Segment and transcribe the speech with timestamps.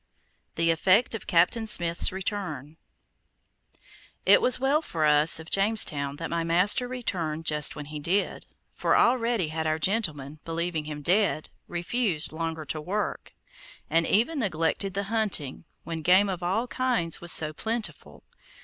[0.55, 2.77] THE EFFECT OF CAPTAIN SMITH'S RETURN
[4.25, 8.47] It was well for us of Jamestown that my master returned just when he did,
[8.73, 13.33] for already had our gentlemen, believing him dead, refused longer to work,
[13.91, 18.23] and even neglected the hunting, when game of all kinds was so plentiful.